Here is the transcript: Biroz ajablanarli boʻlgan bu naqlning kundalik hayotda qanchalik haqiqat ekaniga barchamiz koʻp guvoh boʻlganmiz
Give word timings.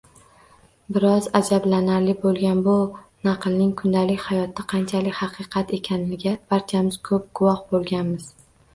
Biroz 0.95 1.27
ajablanarli 1.39 2.15
boʻlgan 2.23 2.63
bu 2.69 2.73
naqlning 3.29 3.71
kundalik 3.83 4.25
hayotda 4.31 4.67
qanchalik 4.75 5.21
haqiqat 5.23 5.79
ekaniga 5.83 6.37
barchamiz 6.53 7.03
koʻp 7.13 7.33
guvoh 7.43 7.67
boʻlganmiz 7.75 8.31